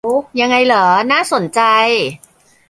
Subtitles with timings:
[0.39, 1.61] ยังไงเหรอ น่าสนใจ